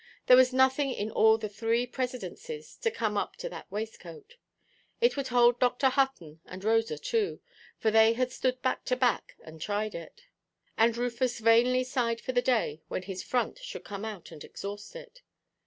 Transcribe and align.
There 0.25 0.35
was 0.35 0.51
nothing 0.51 0.89
in 0.89 1.11
all 1.11 1.37
the 1.37 1.47
three 1.47 1.85
presidencies 1.85 2.75
to 2.77 2.89
come 2.89 3.17
up 3.17 3.35
to 3.35 3.49
that 3.49 3.71
waistcoat. 3.71 4.35
It 4.99 5.15
would 5.15 5.27
hold 5.27 5.59
Dr. 5.59 5.89
Hutton 5.89 6.39
and 6.45 6.63
Rosa 6.63 6.97
too, 6.97 7.39
for 7.77 7.91
they 7.91 8.13
had 8.13 8.31
stood 8.31 8.63
back 8.63 8.83
to 8.85 8.95
back 8.95 9.35
and 9.43 9.61
tried 9.61 9.93
it. 9.93 10.23
And 10.75 10.97
Rufus 10.97 11.37
vainly 11.37 11.83
sighed 11.83 12.19
for 12.19 12.31
the 12.31 12.41
day 12.41 12.81
when 12.87 13.03
his 13.03 13.21
front 13.21 13.59
should 13.59 13.83
come 13.83 14.03
out 14.03 14.31
and 14.31 14.43
exhaust 14.43 14.95
it. 14.95 15.21